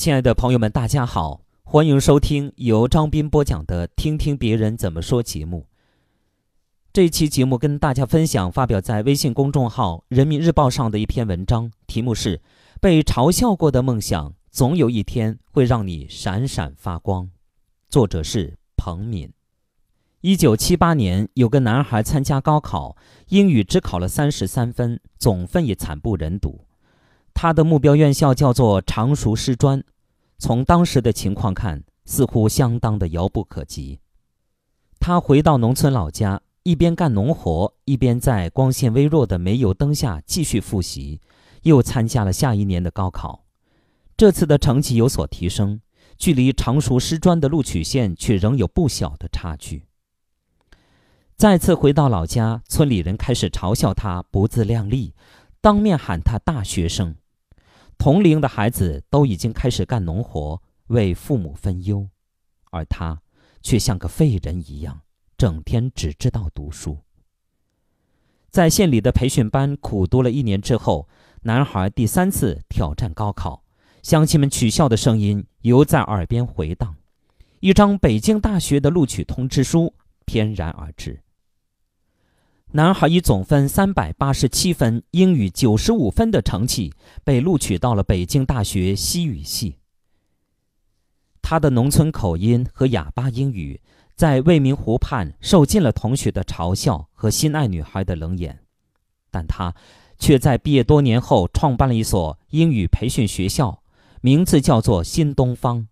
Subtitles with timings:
[0.00, 5.66] 亲爱的朋友们，大家好，欢迎收听由张斌播讲的《听听别人怎么说》节目。
[6.90, 12.38] 这期节目跟大家分享发表在微信公众号《人民日报》上的一篇文章，题目是
[12.80, 17.24] 《被嘲笑过的梦想总有一天会让你闪闪发光》，
[17.90, 19.30] 作者是彭敏。
[20.22, 22.96] 一九七八年，有个男孩参加高考，
[23.28, 26.64] 英语只考了三十三分，总分也惨不忍睹。
[27.34, 29.82] 他的目标院校叫做常熟师专，
[30.38, 34.00] 从当时的情况看，似乎相当的遥不可及。
[34.98, 41.20] 他回到农村老家，一边干农活，一边在光线微弱的煤油灯下继续复习，
[41.62, 43.44] 又参加了下一年的高考。
[44.16, 45.80] 这次的成绩有所提升，
[46.18, 49.86] 距离常熟师专的录取线却仍有不小的差距。
[51.34, 55.14] 再次回到老家，村里人开始嘲笑他不自量力，
[55.60, 57.16] 当面喊他大学生。
[57.98, 62.08] 同龄的孩子都已经开始干农活，为父母分忧，
[62.70, 63.20] 而他
[63.60, 65.02] 却像个废人一样，
[65.36, 66.98] 整天只知道读书。
[68.48, 71.08] 在县里的培训班苦读了一年之后，
[71.42, 73.62] 男孩第三次挑战高考，
[74.02, 76.96] 乡亲们取笑的声音犹在耳边回荡，
[77.60, 79.92] 一张北京大学的录取通知书
[80.24, 81.22] 翩然而至。
[82.72, 89.78] 男孩以总分三百八十七分、英语九十五分的成绩被录取到了北京大学西语系。
[91.42, 93.80] 他的农村口音和哑巴英语
[94.14, 98.60] 在未名湖畔受尽了同学的嘲笑和心爱女孩的冷眼，
[99.32, 99.74] 但他
[100.16, 103.82] 却在毕业多年后创办了一所英语培训学校，
[104.20, 105.88] 名字叫做新东方。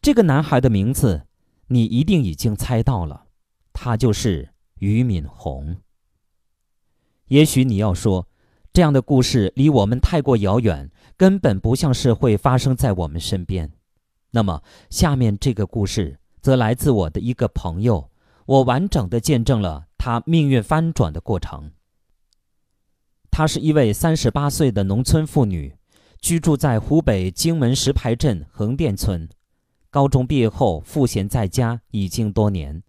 [0.00, 1.26] 这个男孩的名字，
[1.66, 3.26] 你一定已经猜到了，
[3.74, 5.76] 他就是俞敏洪。
[7.28, 8.28] 也许你要说，
[8.72, 13.72] 这样的故事离我们太过遥远，根本不像是会发生在我们身边。
[14.30, 18.10] 那么，下面这个故事则来自我的一个朋友，
[18.46, 21.72] 我完整的见证了他命运翻转的过程。
[23.30, 25.76] 她是一位三十八岁的农村妇女，
[26.20, 29.28] 居住在湖北荆门石牌镇横店村。
[29.90, 32.82] 高中毕业后赋闲在家已经多年，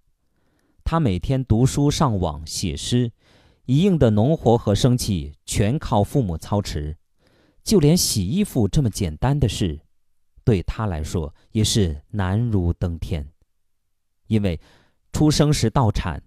[0.83, 3.11] 她每天读书、上网、写诗。
[3.69, 6.97] 一应的农活和生计全靠父母操持，
[7.63, 9.81] 就连洗衣服这么简单的事，
[10.43, 13.31] 对他来说也是难如登天。
[14.25, 14.59] 因为
[15.13, 16.23] 出生时倒产，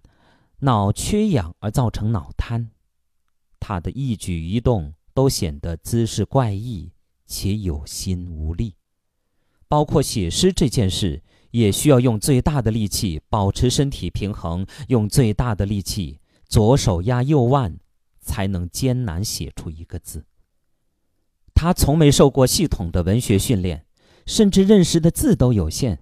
[0.59, 2.71] 脑缺氧而造成脑瘫，
[3.59, 6.93] 他的一举一动都显得姿势怪异
[7.27, 8.75] 且有心无力，
[9.67, 11.21] 包括写诗这件事，
[11.51, 16.21] 也需要用最大的力气保持身体平衡，用最大的力气。
[16.53, 17.79] 左手压右腕，
[18.21, 20.23] 才能艰难写出一个字。
[21.55, 23.87] 他从没受过系统的文学训练，
[24.27, 25.97] 甚至认识的字都有限。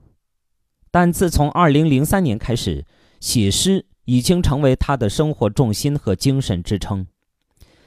[0.92, 2.86] 但自从2003年开始，
[3.22, 7.08] 写诗已经成为他的生活重心和精神支撑。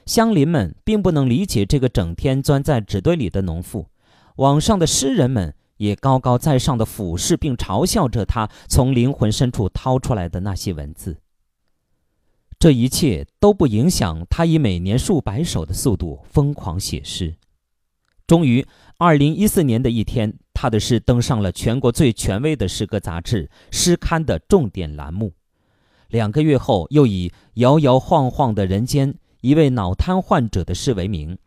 [0.07, 3.89] 乡邻们并不能理解这个整天钻在纸堆里的农妇，
[4.37, 11.19] 网上的诗人们也高高在上的俯视并嘲笑着他从灵魂深处掏出来的那些文字。
[12.65, 17.35] 这一切都不影响他以每年数百首的速度疯狂写诗。
[18.25, 18.65] 终于，
[18.97, 25.33] 二零一四年的一天，他的诗登上了全国最权威的诗歌杂志《诗刊》的重点栏目。
[26.07, 31.37] 两个月后，又以《摇摇晃晃的人间》一位脑瘫患者的诗为名，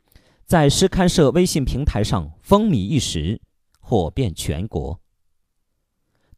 [0.44, 3.40] 在诗刊社微信平台上风靡一时，
[3.80, 5.00] 火遍全国。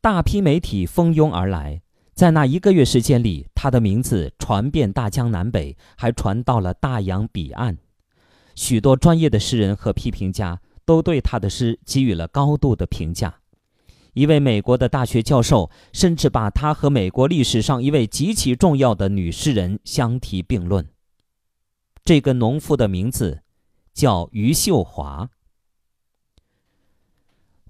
[0.00, 1.82] 大批媒体蜂拥而来。
[2.20, 7.78] 在那一个月时间里，他的名字传遍大江南北，还传到了大洋彼岸。
[8.54, 13.40] 许多专业的诗人和批评家都对他的诗给予了高度的评价。
[14.12, 20.86] 一位美国的大学教授甚至把他和美国历史上一位极其重要的女诗人相提并论。
[22.04, 23.40] 这个农妇的名字
[23.94, 25.30] 叫余秀华。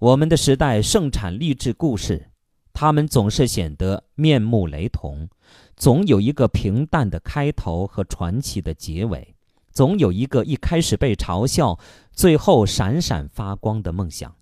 [0.00, 2.29] 我们的时代盛产励志故事。
[2.72, 5.28] 他们总是显得面目雷同，
[5.76, 9.34] 总有一个平淡的开头和传奇的结尾，
[9.70, 11.78] 总有一个一开始被嘲笑，
[12.12, 14.34] 最后闪闪发光的梦想。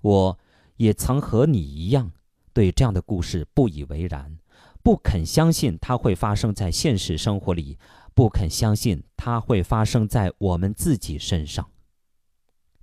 [0.00, 0.38] 我
[0.76, 2.12] 也曾和你一样，
[2.52, 4.38] 对这样的故事不以为然，
[4.82, 7.78] 不肯相信它会发生在现实生活里，
[8.14, 11.68] 不肯相信它会发生在我们自己身上。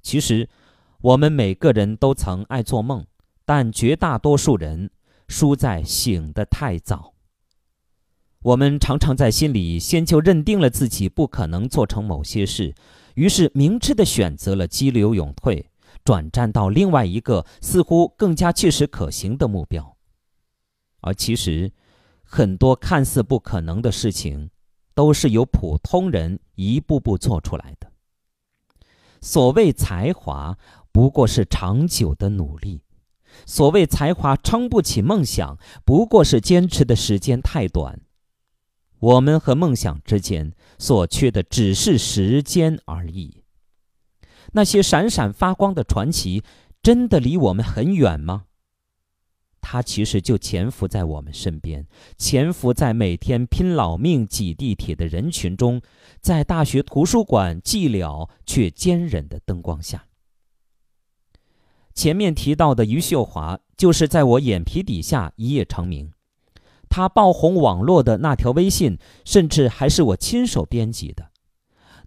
[0.02, 0.48] 其实，
[1.02, 3.06] 我们每个人都曾爱做梦。
[3.50, 4.92] 但绝大多数人
[5.28, 7.16] 输在醒得太早。
[8.44, 12.76] 我们常常在心里先就认定了自己不可能做成某些事，
[13.16, 15.72] 于是明智的选择了激流勇退，
[16.06, 19.98] 转战到另外一个似乎更加切实可行的目标。
[21.02, 21.72] 而其实，
[22.22, 24.52] 很多看似不可能的事情，
[24.94, 27.92] 都是由普通人一步步做出来的。
[29.22, 30.56] 所谓才华，
[30.92, 32.84] 不过是长久的努力；
[33.46, 38.02] 所谓才华撑不起梦想，不过是坚持的时间太短。
[39.00, 43.44] 我们和梦想之间所缺的只是时间而已。
[44.52, 46.44] 那些闪闪发光的传奇，
[46.84, 48.46] 真的离我们很远吗？
[49.62, 51.86] 它其实就潜伏在我们身边，
[52.18, 55.82] 潜伏在每天拼老命挤地铁的人群中，
[56.20, 60.09] 在大学图书馆寂寥却坚韧的灯光下。
[62.00, 66.14] 前面提到的余秀华，就是在我眼皮底下一夜成名。
[66.88, 71.32] 他爆红网络的那条微信，甚至还是我亲手编辑的。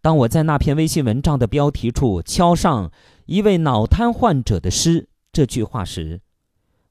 [0.01, 2.91] 当我在那篇微信文章的标题处敲上
[3.29, 6.23] “一位脑瘫患者的诗”这句话时，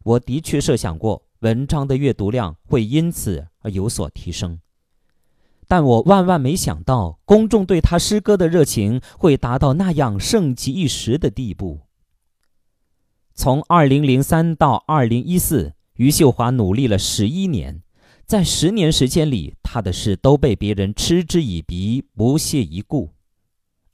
[0.03, 4.59] 我的确设想过文章的阅读量会因此而有所提升。
[5.67, 11.79] 但我万万没想到，公众对他诗歌的热情会达到那样盛极一时的地步。
[13.41, 15.71] 从2003到2014。
[15.95, 17.81] 余秀华努力了十一年，
[18.27, 23.09] 在十年时间里，她的事都被别人嗤之以鼻、不屑一顾。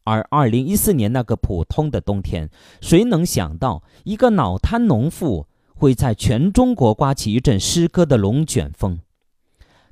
[0.03, 2.49] 而二零一四年那个普通的冬天，
[2.81, 8.99] 谁能想到一个脑瘫农妇会在全中国刮起一阵诗歌的龙卷风？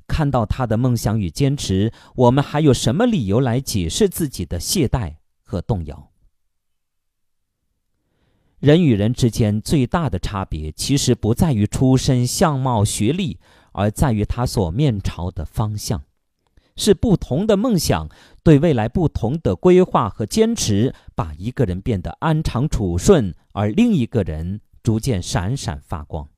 [0.06, 6.10] 看到她的梦想与坚持，我们还有什么理由来解释自己的懈怠和动摇？
[8.66, 13.38] 人与人之间最大的差别，其实不在于出身、相貌、学历，
[13.70, 16.02] 而在于他所面朝的方向。
[16.74, 18.08] 是不同的梦想，
[18.42, 26.28] 对未来不同的规划和坚持，把一个人变得安常处顺，而另一个人逐渐闪闪发光。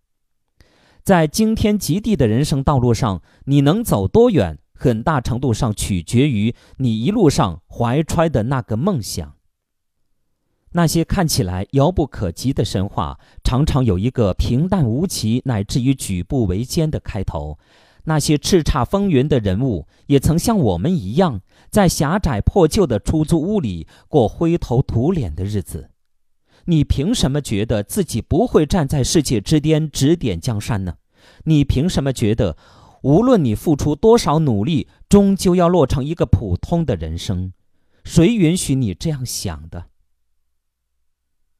[1.02, 9.37] 在惊天极地的人生道路上，你能走多远，很大程度上取决于你一路上怀揣的那个梦想。
[10.72, 17.58] 那些看起来遥不可及的神话，常常有一个平淡无奇乃至于举步维艰的开头。
[18.04, 25.90] 那些叱咤风云的人物，也曾像我们一样，在狭窄破旧的出租屋里过灰头土脸的日子。
[26.64, 30.94] 你凭什么觉得自己不会站在世界之巅指点江山呢？
[31.44, 32.56] 你凭什么觉得，
[33.02, 37.52] 无论你付出多少努力，终究要落成一个普通的人生？
[38.04, 39.86] 谁允许你这样想的？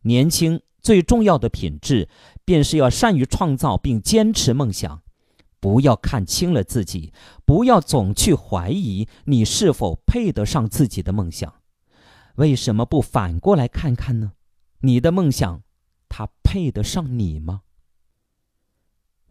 [0.03, 2.09] 年轻最重要的品质，
[2.45, 5.03] 便是要善于创造并坚持梦想。
[5.61, 7.13] 不要看轻了自己，
[7.45, 11.53] 不要总去怀疑你是否配得上自己的梦想。
[12.37, 14.35] 为什么不反过来看看呢？
[14.83, 15.63] 你的梦想，
[16.09, 17.63] 它配得上你吗？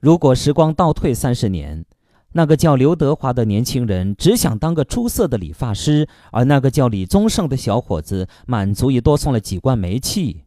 [0.02, 1.86] 如果时光倒退三十年，
[2.34, 10.44] 那个叫刘德华的年轻人只想当个出色的理发师，而那个叫李宗盛的小伙子满足于多送了几罐煤气。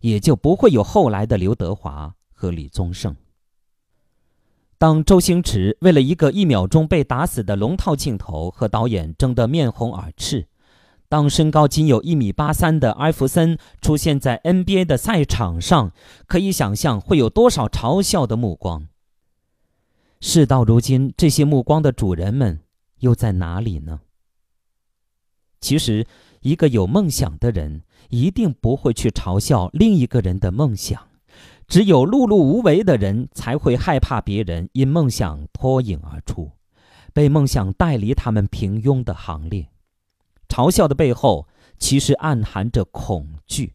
[0.00, 3.16] 也就不会有后来的刘德华和李宗盛。
[4.76, 10.46] 当周星驰为了一个一秒钟被打死的龙套镜头和导演争得面红耳赤，
[11.08, 15.92] 当身高仅有一米八三的艾弗森出现在 NBA 的赛场上，
[16.26, 18.88] 可以想象会有多少嘲笑的目光。
[20.20, 22.60] 事到如今，这些目光的主人们
[22.98, 24.00] 又在哪里呢？
[25.60, 26.06] 其实，
[26.40, 27.84] 一个有梦想的人。
[28.10, 31.08] 一定不会去嘲笑另一个人的梦想，
[31.66, 36.50] 只有碌碌无为的人才会害怕别人因梦想脱颖而出，
[37.12, 39.68] 被梦想带离他们平庸的行列。
[40.48, 43.74] 嘲笑的背后，其实暗含着恐惧。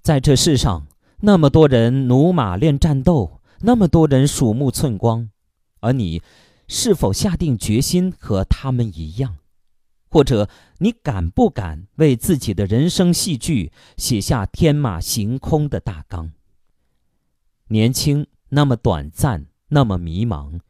[0.00, 0.86] 在这世上，
[1.20, 5.30] 那么多人驽马练战斗，那么多人鼠目寸光，
[5.80, 6.22] 而你，
[6.68, 9.36] 是否下定决心和他们一样？
[10.14, 16.30] 或者你敢不敢为自己的人生戏剧写下天马行空的大纲？
[17.66, 20.60] 年轻那么短暂，那么迷茫。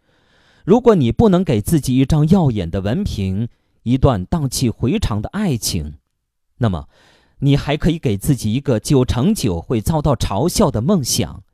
[0.65, 3.49] 如果你不能给自己一张耀眼的文凭，
[3.83, 5.99] 一段荡气回肠的爱情，
[6.57, 6.89] 那么
[7.41, 11.45] 你还可以给自己一个九成九会遭到嘲笑的梦想，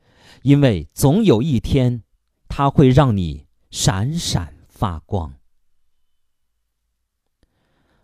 [0.43, 2.05] 因为总有一天，
[2.49, 5.40] 它会让你闪闪发光。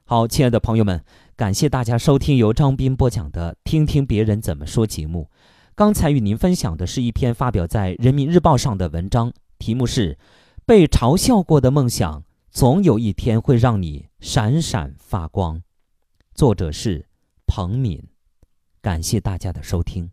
[0.09, 1.03] 好，亲爱的朋友们，
[1.35, 5.29] 感谢大家收听由张斌播讲的《听听别人怎么说》节目。
[5.75, 10.15] 刚才与您分享的是一篇发表在《人民日报》上的文章，题目是
[10.65, 12.23] 《被嘲笑过的梦想
[12.53, 15.57] 总有一天会让你闪闪发光》，
[16.37, 17.09] 作者是
[17.45, 18.01] 彭敏。
[18.81, 20.09] 感谢大家的收听。